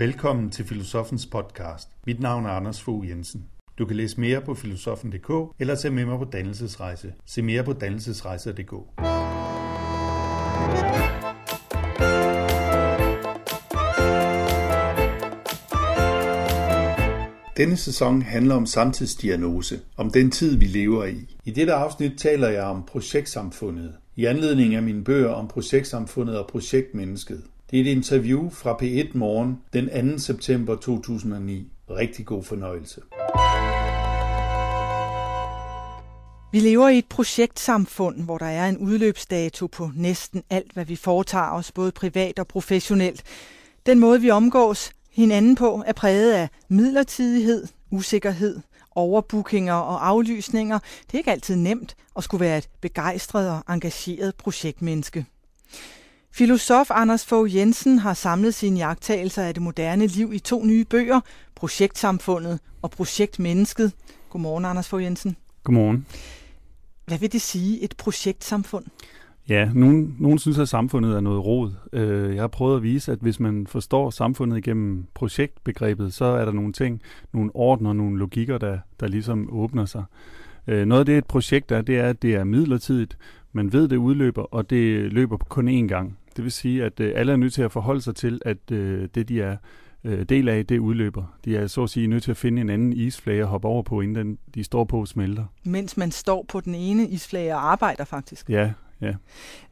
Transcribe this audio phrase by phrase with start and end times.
[0.00, 1.88] Velkommen til Filosofens podcast.
[2.06, 3.46] Mit navn er Anders Fogh Jensen.
[3.78, 7.12] Du kan læse mere på filosofen.dk eller tage med mig på dannelsesrejse.
[7.26, 8.72] Se mere på dannelsesrejser.dk.
[17.56, 21.36] Denne sæson handler om samtidsdiagnose, om den tid, vi lever i.
[21.44, 26.46] I dette afsnit taler jeg om projektsamfundet, i anledning af mine bøger om projektsamfundet og
[26.46, 27.42] projektmennesket.
[27.70, 30.18] Det er et interview fra P1 Morgen den 2.
[30.18, 31.72] september 2009.
[31.90, 33.00] Rigtig god fornøjelse.
[36.52, 40.96] Vi lever i et projektsamfund, hvor der er en udløbsdato på næsten alt, hvad vi
[40.96, 43.22] foretager os, både privat og professionelt.
[43.86, 50.78] Den måde, vi omgås hinanden på, er præget af midlertidighed, usikkerhed, overbookinger og aflysninger.
[50.78, 55.26] Det er ikke altid nemt at skulle være et begejstret og engageret projektmenneske.
[56.32, 60.84] Filosof Anders Fogh Jensen har samlet sine jagttagelser af det moderne liv i to nye
[60.84, 61.20] bøger,
[61.54, 63.92] Projektsamfundet og Projektmennesket.
[64.30, 65.36] Godmorgen, Anders Fogh Jensen.
[65.64, 66.06] Godmorgen.
[67.06, 68.84] Hvad vil det sige, et projektsamfund?
[69.48, 71.72] Ja, nogen, nogen synes, at samfundet er noget rod.
[71.92, 76.44] Øh, jeg har prøvet at vise, at hvis man forstår samfundet igennem projektbegrebet, så er
[76.44, 80.04] der nogle ting, nogle ordner, nogle logikker, der, der ligesom åbner sig.
[80.66, 83.18] Øh, noget af det, et projekt er, det er, at det er midlertidigt.
[83.52, 86.18] Man ved, det udløber, og det løber kun én gang.
[86.36, 89.28] Det vil sige, at øh, alle er nødt til at forholde sig til, at det,
[89.28, 89.56] de er
[90.28, 91.38] del af, det udløber.
[91.44, 93.82] De er så at sige nødt til at finde en anden isflage at hoppe over
[93.82, 95.44] på, inden den, de står på smelter.
[95.64, 98.50] Mens man står på den ene isflage og arbejder faktisk.
[98.50, 99.14] Ja, Ja.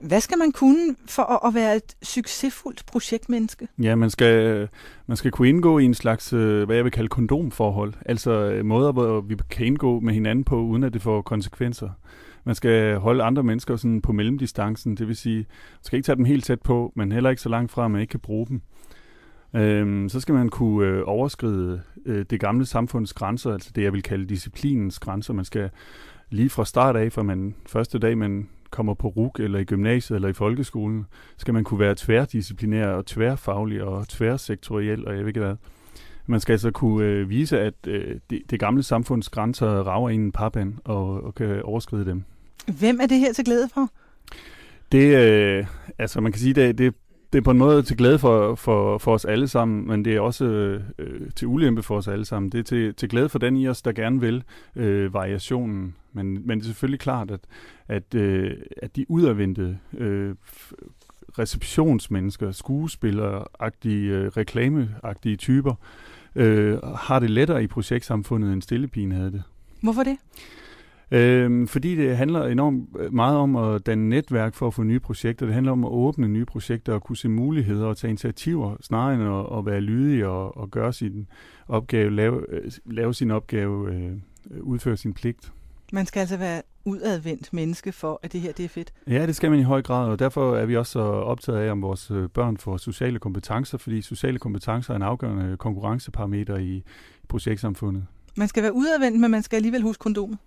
[0.00, 3.68] Hvad skal man kunne for at være et succesfuldt projektmenneske?
[3.82, 4.68] Ja, man skal,
[5.06, 7.94] man skal kunne indgå i en slags, øh, hvad jeg vil kalde kondomforhold.
[8.06, 11.90] Altså øh, måder, hvor vi kan indgå med hinanden på, uden at det får konsekvenser.
[12.48, 16.16] Man skal holde andre mennesker sådan på mellemdistancen, det vil sige, man skal ikke tage
[16.16, 18.46] dem helt tæt på, men heller ikke så langt fra, at man ikke kan bruge
[18.46, 18.62] dem.
[19.54, 23.92] Øhm, så skal man kunne øh, overskride øh, det gamle samfunds grænser, altså det, jeg
[23.92, 25.34] vil kalde disciplinens grænser.
[25.34, 25.70] Man skal
[26.30, 30.16] lige fra start af, fra man første dag, man kommer på RUG eller i gymnasiet
[30.16, 31.06] eller i folkeskolen,
[31.36, 35.56] skal man kunne være tværdisciplinær og tværfaglig og tværsektoriel og jeg ved ikke hvad.
[36.26, 40.22] Man skal altså kunne øh, vise, at øh, det, det gamle samfunds grænser rager ind
[40.22, 42.24] en parband og, og kan overskride dem.
[42.78, 43.90] Hvem er det her til glæde for?
[44.92, 45.66] Det, øh,
[45.98, 46.94] altså man kan sige, det, det
[47.32, 50.16] det er på en måde til glæde for, for, for os alle sammen, men det
[50.16, 50.44] er også
[50.98, 52.52] øh, til ulempe for os alle sammen.
[52.52, 54.44] Det er til, til glæde for den i os, der gerne vil
[54.76, 55.94] øh, variationen.
[56.12, 57.40] Men, men det er selvfølgelig klart, at,
[57.88, 60.34] at, øh, at de udadvendte øh,
[61.38, 65.74] receptionsmennesker, skuespilleragtige, øh, reklameagtige typer,
[66.34, 69.42] øh, har det lettere i projektsamfundet, end Stillepien havde det.
[69.82, 70.16] Hvorfor det?
[71.10, 75.00] Øhm, fordi det handler enormt øh, meget om at danne netværk for at få nye
[75.00, 75.46] projekter.
[75.46, 79.14] Det handler om at åbne nye projekter og kunne se muligheder og tage initiativer, snarere
[79.14, 81.26] end at, at være lydig og, og gøre sin
[81.68, 84.12] opgave, lave, øh, lave sin opgave, øh,
[84.60, 85.52] udføre sin pligt.
[85.92, 88.92] Man skal altså være udadvendt menneske for, at det her det er fedt.
[89.06, 91.70] Ja, det skal man i høj grad, og derfor er vi også så optaget af,
[91.70, 96.82] om vores øh, børn får sociale kompetencer, fordi sociale kompetencer er en afgørende konkurrenceparameter i
[97.28, 98.06] projektsamfundet.
[98.36, 100.38] Man skal være udadvendt, men man skal alligevel huske kondomet.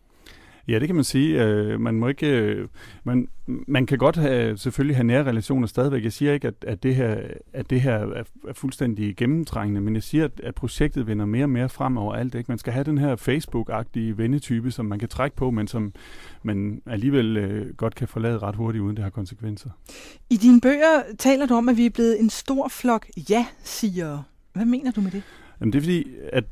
[0.68, 1.44] Ja, det kan man sige.
[1.44, 2.68] Øh, man må ikke, øh,
[3.04, 6.04] man, man kan godt have, selvfølgelig have nære relationer stadigvæk.
[6.04, 7.18] Jeg siger ikke, at, at det her,
[7.54, 11.46] at det her er, er fuldstændig gennemtrængende, men jeg siger, at, at projektet vender mere
[11.46, 12.36] og mere frem over alt.
[12.36, 12.52] Ikke?
[12.52, 15.94] Man skal have den her Facebook-agtige vennetype, som man kan trække på, men som
[16.44, 19.70] man alligevel øh, godt kan forlade ret hurtigt, uden det har konsekvenser.
[20.30, 24.24] I dine bøger taler du om, at vi er blevet en stor flok ja-sigere.
[24.54, 25.24] Hvad mener du med det?
[25.60, 26.44] Jamen, det er fordi, at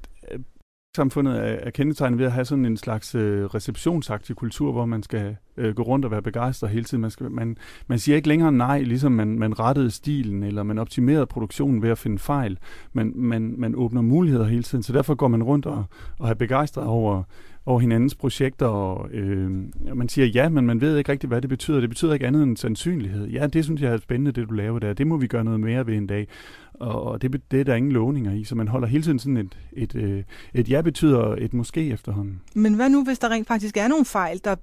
[1.00, 5.04] samfundet er, er kendetegnet ved at have sådan en slags øh, receptionsagtig kultur, hvor man
[5.04, 7.02] skal øh, gå rundt og være begejstret hele tiden.
[7.02, 10.78] Man, skal, man, man siger ikke længere nej, ligesom man, man rettede stilen, eller man
[10.78, 12.58] optimerede produktionen ved at finde fejl.
[12.94, 15.84] Man, man, man åbner muligheder hele tiden, så derfor går man rundt og,
[16.20, 17.24] og er begejstret over,
[17.66, 19.52] over hinandens projekter, og øh,
[19.96, 21.80] man siger ja, men man ved ikke rigtig, hvad det betyder.
[21.80, 23.28] Det betyder ikke andet end sandsynlighed.
[23.28, 24.94] Ja, det synes jeg er spændende, det du laver der.
[24.94, 26.28] Det må vi gøre noget mere ved en dag.
[26.74, 29.38] Og, og det, det er der ingen lovninger i, så man holder hele tiden sådan
[29.38, 32.42] et, et, et, et ja betyder et måske efterhånden.
[32.56, 34.56] Men hvad nu, hvis der rent faktisk er nogle fejl, der,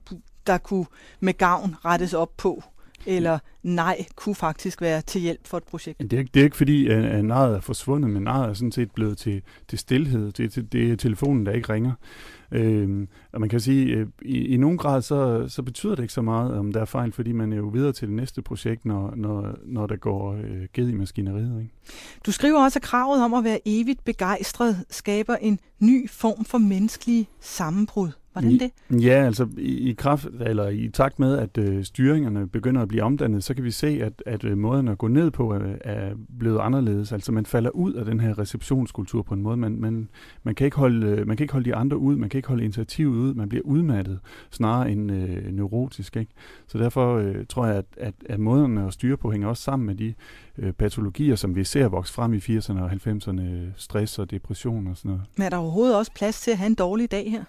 [0.46, 0.87] der kunne
[1.20, 2.62] med gavn rettes op på?
[3.06, 5.98] eller nej kunne faktisk være til hjælp for et projekt?
[6.00, 8.90] Det er, det er ikke fordi, at nejet er forsvundet, men nejet er sådan set
[8.90, 10.32] blevet til, til stillhed.
[10.32, 11.93] Det, det, det er telefonen, der ikke ringer.
[12.52, 16.14] Øh, og man kan sige, øh, i, i nogen grad, så, så betyder det ikke
[16.14, 18.84] så meget, om der er fejl, fordi man er jo videre til det næste projekt,
[18.84, 21.60] når, når, når der går øh, ged i maskineriet.
[21.60, 21.75] Ikke?
[22.26, 26.58] Du skriver også, at kravet om at være evigt begejstret skaber en ny form for
[26.58, 28.10] menneskelig sammenbrud.
[28.40, 29.02] Hvordan det?
[29.02, 33.02] Ja, altså i, i kraft eller i takt med at øh, styringerne begynder at blive
[33.02, 36.14] omdannet, så kan vi se at at øh, måden at gå ned på er, er
[36.38, 37.12] blevet anderledes.
[37.12, 39.56] Altså man falder ud af den her receptionskultur på en måde.
[39.56, 40.08] Man man
[40.42, 42.48] man kan ikke holde øh, man kan ikke holde de andre ud, man kan ikke
[42.48, 44.18] holde initiativet ud, man bliver udmattet
[44.50, 46.32] snarere end øh, neurotisk, ikke?
[46.66, 49.86] Så derfor øh, tror jeg at at at måden at styre på hænger også sammen
[49.86, 50.14] med de
[50.58, 53.42] øh, patologier, som vi ser vokse frem i 80'erne og 90'erne,
[53.76, 55.22] stress og depression og sådan noget.
[55.36, 57.44] Men er der overhovedet også plads til at have en dårlig dag her?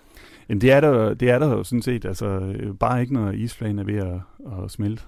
[0.49, 3.79] Jamen det er der, det er der jo sådan set, altså bare ikke når isflagen
[3.79, 4.19] er ved at,
[4.63, 5.03] at smelte.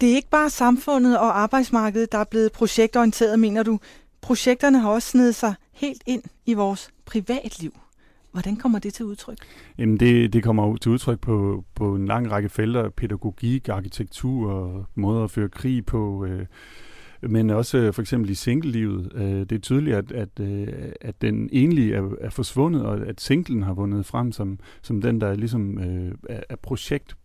[0.00, 3.78] Det er ikke bare samfundet og arbejdsmarkedet, der er blevet projektorienteret, mener du.
[4.20, 7.72] Projekterne har også snedet sig helt ind i vores privatliv.
[8.32, 9.38] Hvordan kommer det til udtryk?
[9.78, 12.88] Jamen det, det kommer til udtryk på, på en lang række felter.
[12.88, 16.46] Pædagogik, arkitektur, måder at føre krig på, øh,
[17.22, 19.12] men også øh, for eksempel i singlelivet.
[19.14, 20.68] Øh, det er tydeligt, at, at, øh,
[21.00, 25.20] at den enlige er, er forsvundet, og at singlen har vundet frem som, som den,
[25.20, 25.78] der ligesom
[26.28, 27.16] er, er projekt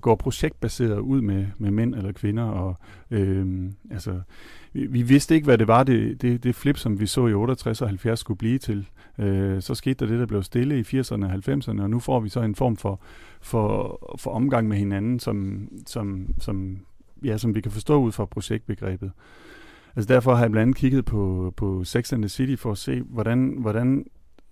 [0.00, 2.76] går projektbaseret ud med, med mænd eller kvinder, og
[3.10, 4.20] øh, altså,
[4.72, 7.34] vi, vi vidste ikke, hvad det var, det, det, det flip, som vi så i
[7.34, 8.88] 68 og 70 skulle blive til.
[9.18, 12.20] Øh, så skete der det, der blev stille i 80'erne og 90'erne, og nu får
[12.20, 13.00] vi så en form for,
[13.40, 16.78] for, for omgang med hinanden, som, som, som
[17.24, 19.12] ja, som vi kan forstå ud fra projektbegrebet.
[19.96, 22.78] Altså derfor har jeg blandt andet kigget på, på Sex and the City for at
[22.78, 24.04] se, hvordan, hvordan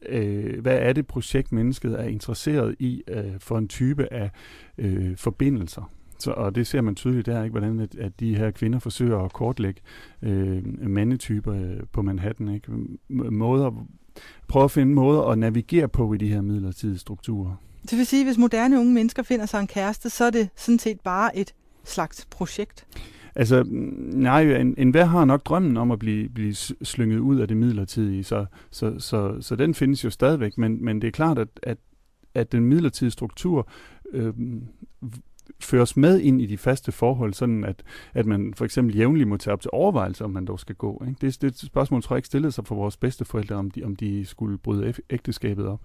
[0.08, 4.30] øh, hvad er det projekt, mennesket er interesseret i øh, for en type af
[4.78, 5.90] øh, forbindelser.
[6.18, 9.18] Så, og det ser man tydeligt der, ikke, hvordan at, at de her kvinder forsøger
[9.18, 9.80] at kortlægge
[10.22, 12.48] øh, mandetyper øh, på Manhattan.
[12.48, 12.72] Ikke?
[13.08, 13.86] Måder,
[14.48, 17.56] prøve at finde måder at navigere på i de her midlertidige strukturer.
[17.90, 20.48] Det vil sige, at hvis moderne unge mennesker finder sig en kæreste, så er det
[20.56, 21.54] sådan set bare et
[21.84, 22.86] slags projekt?
[23.36, 23.64] Altså,
[24.12, 27.56] nej, en, en hver har nok drømmen om at blive, blive slynget ud af det
[27.56, 31.48] midlertidige, så, så, så, så den findes jo stadigvæk, men, men det er klart, at,
[31.62, 31.78] at,
[32.34, 33.68] at den midlertidige struktur
[34.12, 34.32] øh,
[35.60, 37.82] føres med ind i de faste forhold, sådan at,
[38.14, 41.02] at man for eksempel jævnligt må tage op til overvejelse, om man dog skal gå.
[41.08, 41.26] Ikke?
[41.26, 44.24] Det, det spørgsmål, tror jeg ikke stillede sig for vores bedsteforældre, om de, om de
[44.24, 45.80] skulle bryde ægteskabet op.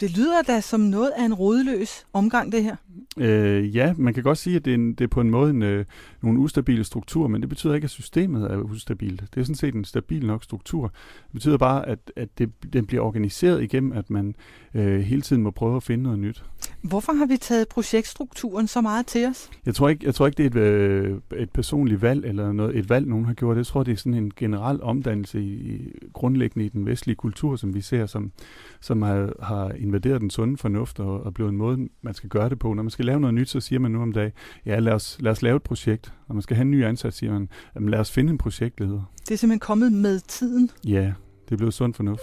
[0.00, 2.76] Det lyder da som noget af en rodløs omgang, det her.
[3.16, 5.50] Øh, ja, man kan godt sige, at det er, en, det er på en måde
[5.50, 5.84] en, øh,
[6.22, 9.20] nogle ustabile strukturer, men det betyder ikke, at systemet er ustabilt.
[9.34, 10.86] Det er sådan set en stabil nok struktur.
[11.22, 14.34] Det betyder bare, at, at det, den bliver organiseret igennem, at man
[14.74, 16.44] øh, hele tiden må prøve at finde noget nyt.
[16.82, 19.50] Hvorfor har vi taget projektstrukturen så meget til os?
[19.66, 22.76] Jeg tror ikke, jeg tror ikke det er et, øh, et personligt valg, eller noget,
[22.76, 23.56] et valg, nogen har gjort.
[23.56, 27.56] Jeg tror, det er sådan en generel omdannelse i, i grundlæggende i den vestlige kultur,
[27.56, 28.32] som vi ser, som,
[28.80, 32.48] som har, har invaderet den sunde fornuft og, og blevet en måde, man skal gøre
[32.48, 32.74] det på.
[32.74, 34.32] Når man skal lave noget nyt, så siger man nu om dagen,
[34.66, 36.12] ja, lad os, lad os lave et projekt.
[36.28, 39.12] Når man skal have en ny ansats, siger man, jamen, lad os finde en projektleder.
[39.28, 40.70] Det er simpelthen kommet med tiden?
[40.86, 41.12] Ja,
[41.44, 42.22] det er blevet sund fornuft.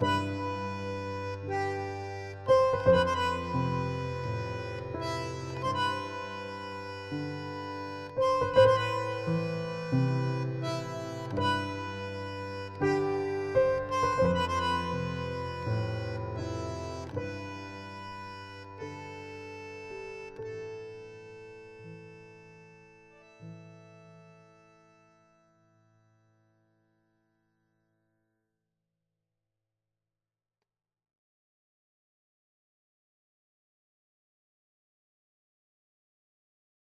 [0.00, 0.35] 嗯